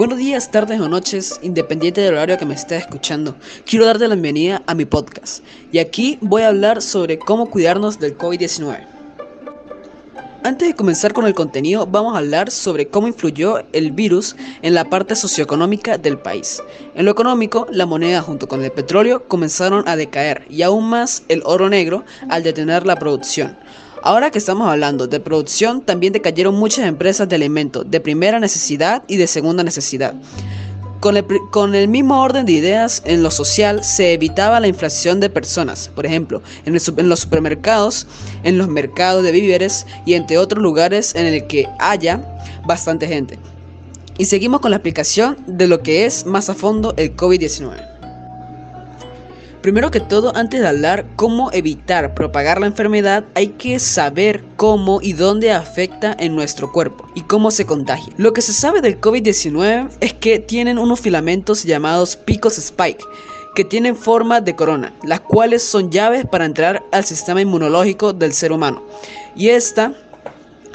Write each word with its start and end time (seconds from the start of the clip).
Buenos 0.00 0.16
días, 0.16 0.50
tardes 0.50 0.80
o 0.80 0.88
noches, 0.88 1.38
independiente 1.42 2.00
del 2.00 2.14
horario 2.14 2.38
que 2.38 2.46
me 2.46 2.54
estés 2.54 2.84
escuchando. 2.84 3.36
Quiero 3.66 3.84
darte 3.84 4.08
la 4.08 4.14
bienvenida 4.14 4.62
a 4.66 4.74
mi 4.74 4.86
podcast 4.86 5.44
y 5.72 5.78
aquí 5.78 6.16
voy 6.22 6.40
a 6.40 6.48
hablar 6.48 6.80
sobre 6.80 7.18
cómo 7.18 7.50
cuidarnos 7.50 8.00
del 8.00 8.16
COVID-19. 8.16 8.86
Antes 10.42 10.68
de 10.68 10.74
comenzar 10.74 11.12
con 11.12 11.26
el 11.26 11.34
contenido, 11.34 11.86
vamos 11.86 12.14
a 12.14 12.20
hablar 12.20 12.50
sobre 12.50 12.88
cómo 12.88 13.08
influyó 13.08 13.62
el 13.74 13.92
virus 13.92 14.36
en 14.62 14.72
la 14.72 14.88
parte 14.88 15.14
socioeconómica 15.14 15.98
del 15.98 16.16
país. 16.16 16.62
En 16.94 17.04
lo 17.04 17.10
económico, 17.10 17.66
la 17.70 17.84
moneda 17.84 18.22
junto 18.22 18.48
con 18.48 18.64
el 18.64 18.72
petróleo 18.72 19.28
comenzaron 19.28 19.86
a 19.86 19.96
decaer 19.96 20.46
y 20.48 20.62
aún 20.62 20.88
más 20.88 21.24
el 21.28 21.42
oro 21.44 21.68
negro 21.68 22.04
al 22.30 22.42
detener 22.42 22.86
la 22.86 22.96
producción. 22.96 23.54
Ahora 24.02 24.30
que 24.30 24.38
estamos 24.38 24.66
hablando 24.66 25.06
de 25.06 25.20
producción, 25.20 25.82
también 25.82 26.14
decayeron 26.14 26.54
muchas 26.54 26.86
empresas 26.86 27.28
de 27.28 27.36
alimentos 27.36 27.90
de 27.90 28.00
primera 28.00 28.40
necesidad 28.40 29.02
y 29.08 29.16
de 29.16 29.26
segunda 29.26 29.62
necesidad. 29.62 30.14
Con 31.00 31.74
el, 31.74 31.88
mismo 31.88 32.22
orden 32.22 32.46
de 32.46 32.52
ideas, 32.52 33.02
en 33.04 33.22
lo 33.22 33.30
social 33.30 33.84
se 33.84 34.12
evitaba 34.12 34.60
la 34.60 34.68
inflación 34.68 35.18
de 35.20 35.30
personas, 35.30 35.90
por 35.94 36.04
ejemplo, 36.04 36.42
en, 36.64 36.76
en, 36.76 37.08
los 37.08 37.20
supermercados, 37.20 38.06
en 38.42 38.58
los 38.58 38.68
mercados 38.68 39.22
de 39.22 39.32
víveres 39.32 39.86
y 40.06 40.14
entre 40.14 40.36
otros 40.38 40.62
lugares 40.62 41.14
en 41.14 41.26
el 41.26 41.46
que 41.46 41.66
haya 41.78 42.22
bastante 42.66 43.06
gente. 43.06 43.38
Y 44.18 44.26
seguimos 44.26 44.60
con 44.60 44.70
la 44.70 44.76
explicación 44.78 45.38
de 45.46 45.66
lo 45.66 45.82
que 45.82 46.04
es 46.04 46.26
más 46.26 46.50
a 46.50 46.54
fondo 46.54 46.92
el 46.98 47.16
COVID-19. 47.16 47.89
Primero 49.62 49.90
que 49.90 50.00
todo, 50.00 50.34
antes 50.34 50.62
de 50.62 50.68
hablar 50.68 51.04
cómo 51.16 51.52
evitar 51.52 52.14
propagar 52.14 52.58
la 52.58 52.66
enfermedad, 52.66 53.24
hay 53.34 53.48
que 53.48 53.78
saber 53.78 54.42
cómo 54.56 55.00
y 55.02 55.12
dónde 55.12 55.52
afecta 55.52 56.16
en 56.18 56.34
nuestro 56.34 56.72
cuerpo 56.72 57.06
y 57.14 57.20
cómo 57.20 57.50
se 57.50 57.66
contagia. 57.66 58.10
Lo 58.16 58.32
que 58.32 58.40
se 58.40 58.54
sabe 58.54 58.80
del 58.80 58.98
COVID-19 58.98 59.90
es 60.00 60.14
que 60.14 60.38
tienen 60.38 60.78
unos 60.78 61.00
filamentos 61.00 61.64
llamados 61.64 62.16
picos 62.16 62.56
spike 62.56 63.04
que 63.54 63.64
tienen 63.64 63.96
forma 63.96 64.40
de 64.40 64.56
corona, 64.56 64.94
las 65.02 65.20
cuales 65.20 65.62
son 65.62 65.90
llaves 65.90 66.24
para 66.24 66.46
entrar 66.46 66.82
al 66.92 67.04
sistema 67.04 67.42
inmunológico 67.42 68.14
del 68.14 68.32
ser 68.32 68.52
humano. 68.52 68.82
Y 69.36 69.48
esta 69.48 69.92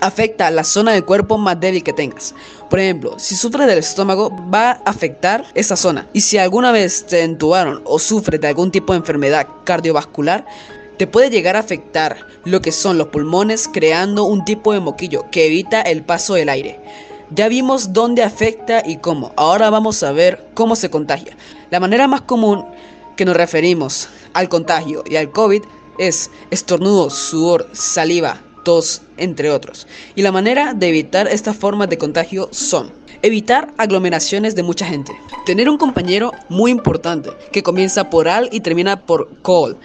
afecta 0.00 0.46
a 0.46 0.50
la 0.50 0.64
zona 0.64 0.92
del 0.92 1.04
cuerpo 1.04 1.38
más 1.38 1.58
débil 1.60 1.82
que 1.82 1.92
tengas. 1.92 2.34
Por 2.70 2.80
ejemplo, 2.80 3.18
si 3.18 3.36
sufres 3.36 3.66
del 3.66 3.78
estómago, 3.78 4.30
va 4.52 4.70
a 4.70 4.80
afectar 4.84 5.44
esa 5.54 5.76
zona. 5.76 6.08
Y 6.12 6.20
si 6.20 6.38
alguna 6.38 6.72
vez 6.72 7.06
te 7.06 7.22
entubaron 7.22 7.82
o 7.84 7.98
sufres 7.98 8.40
de 8.40 8.48
algún 8.48 8.70
tipo 8.70 8.92
de 8.92 8.98
enfermedad 8.98 9.46
cardiovascular, 9.64 10.44
te 10.96 11.06
puede 11.06 11.30
llegar 11.30 11.56
a 11.56 11.60
afectar 11.60 12.26
lo 12.44 12.60
que 12.60 12.72
son 12.72 12.98
los 12.98 13.08
pulmones, 13.08 13.68
creando 13.72 14.24
un 14.24 14.44
tipo 14.44 14.72
de 14.72 14.80
moquillo 14.80 15.28
que 15.30 15.46
evita 15.46 15.80
el 15.82 16.02
paso 16.02 16.34
del 16.34 16.48
aire. 16.48 16.80
Ya 17.30 17.48
vimos 17.48 17.92
dónde 17.92 18.22
afecta 18.22 18.82
y 18.86 18.98
cómo. 18.98 19.32
Ahora 19.36 19.70
vamos 19.70 20.02
a 20.02 20.12
ver 20.12 20.46
cómo 20.54 20.76
se 20.76 20.90
contagia. 20.90 21.36
La 21.70 21.80
manera 21.80 22.06
más 22.06 22.22
común 22.22 22.64
que 23.16 23.24
nos 23.24 23.36
referimos 23.36 24.08
al 24.34 24.48
contagio 24.48 25.02
y 25.06 25.16
al 25.16 25.30
COVID 25.32 25.62
es 25.98 26.30
estornudo, 26.50 27.10
sudor, 27.10 27.68
saliva, 27.72 28.40
entre 29.16 29.50
otros. 29.50 29.86
Y 30.14 30.22
la 30.22 30.32
manera 30.32 30.74
de 30.74 30.88
evitar 30.88 31.28
estas 31.28 31.56
formas 31.56 31.88
de 31.88 31.98
contagio 31.98 32.48
son 32.52 32.92
evitar 33.22 33.72
aglomeraciones 33.78 34.54
de 34.54 34.62
mucha 34.62 34.86
gente, 34.86 35.12
tener 35.46 35.68
un 35.68 35.78
compañero 35.78 36.32
muy 36.48 36.70
importante 36.70 37.30
que 37.52 37.62
comienza 37.62 38.10
por 38.10 38.28
al 38.28 38.48
y 38.52 38.60
termina 38.60 39.00
por 39.00 39.40
col, 39.42 39.76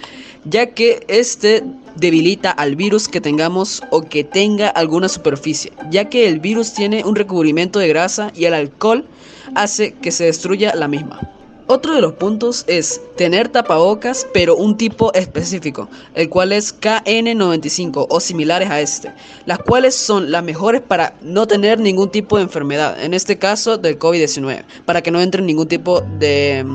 ya 0.44 0.72
que 0.74 1.06
este 1.08 1.64
debilita 1.96 2.52
al 2.52 2.76
virus 2.76 3.08
que 3.08 3.22
tengamos 3.22 3.82
o 3.92 4.02
que 4.02 4.24
tenga 4.24 4.68
alguna 4.70 5.10
superficie, 5.10 5.72
ya 5.90 6.10
que 6.10 6.28
el 6.28 6.40
virus 6.40 6.74
tiene 6.74 7.04
un 7.04 7.16
recubrimiento 7.16 7.80
de 7.80 7.88
grasa 7.88 8.32
y 8.36 8.46
el 8.46 8.54
alcohol 8.54 9.08
hace 9.56 9.94
que 9.94 10.12
se 10.12 10.26
destruya 10.26 10.76
la 10.76 10.88
misma. 10.88 11.39
Otro 11.72 11.94
de 11.94 12.02
los 12.02 12.14
puntos 12.14 12.64
es 12.66 13.00
tener 13.16 13.50
tapabocas, 13.50 14.26
pero 14.34 14.56
un 14.56 14.76
tipo 14.76 15.14
específico, 15.14 15.88
el 16.16 16.28
cual 16.28 16.52
es 16.52 16.76
KN95 16.82 18.08
o 18.10 18.20
similares 18.20 18.72
a 18.72 18.82
este, 18.82 19.14
las 19.46 19.60
cuales 19.60 19.94
son 19.94 20.32
las 20.32 20.44
mejores 20.44 20.82
para 20.82 21.14
no 21.22 21.46
tener 21.46 21.80
ningún 21.80 22.10
tipo 22.10 22.38
de 22.38 22.44
enfermedad, 22.46 23.00
en 23.04 23.14
este 23.14 23.38
caso 23.38 23.78
del 23.78 24.00
COVID-19, 24.00 24.64
para 24.86 25.04
que 25.04 25.12
no 25.12 25.22
entre 25.22 25.44
ningún 25.44 25.68
tipo 25.68 26.02
de, 26.02 26.66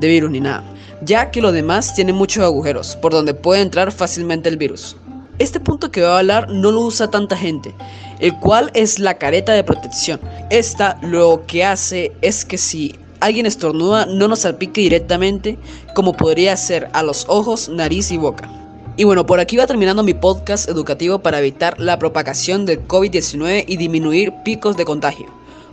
de 0.00 0.08
virus 0.08 0.32
ni 0.32 0.40
nada, 0.40 0.64
ya 1.00 1.30
que 1.30 1.40
los 1.40 1.52
demás 1.52 1.94
tienen 1.94 2.16
muchos 2.16 2.42
agujeros 2.42 2.96
por 2.96 3.12
donde 3.12 3.34
puede 3.34 3.62
entrar 3.62 3.92
fácilmente 3.92 4.48
el 4.48 4.56
virus. 4.56 4.96
Este 5.38 5.60
punto 5.60 5.92
que 5.92 6.00
voy 6.00 6.10
a 6.10 6.18
hablar 6.18 6.50
no 6.50 6.72
lo 6.72 6.80
usa 6.80 7.08
tanta 7.08 7.36
gente, 7.36 7.72
el 8.18 8.34
cual 8.40 8.72
es 8.74 8.98
la 8.98 9.16
careta 9.16 9.52
de 9.52 9.62
protección. 9.62 10.18
Esta 10.50 10.98
lo 11.02 11.44
que 11.46 11.64
hace 11.64 12.10
es 12.20 12.44
que 12.44 12.58
si 12.58 12.98
alguien 13.20 13.46
estornuda 13.46 14.06
no 14.06 14.28
nos 14.28 14.40
salpique 14.40 14.80
directamente 14.80 15.58
como 15.94 16.12
podría 16.12 16.56
ser 16.56 16.88
a 16.92 17.02
los 17.02 17.26
ojos, 17.28 17.68
nariz 17.68 18.10
y 18.10 18.16
boca. 18.16 18.48
Y 18.96 19.04
bueno, 19.04 19.26
por 19.26 19.38
aquí 19.38 19.56
va 19.56 19.66
terminando 19.66 20.02
mi 20.02 20.14
podcast 20.14 20.68
educativo 20.68 21.20
para 21.20 21.38
evitar 21.38 21.78
la 21.78 21.98
propagación 21.98 22.66
del 22.66 22.86
COVID-19 22.86 23.64
y 23.68 23.76
disminuir 23.76 24.32
picos 24.44 24.76
de 24.76 24.84
contagio. 24.84 25.26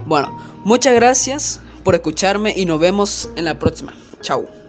Bueno, 0.05 0.37
muchas 0.63 0.93
gracias 0.93 1.59
por 1.83 1.95
escucharme 1.95 2.53
y 2.55 2.65
nos 2.65 2.79
vemos 2.79 3.29
en 3.35 3.45
la 3.45 3.57
próxima. 3.57 3.93
Chao. 4.21 4.64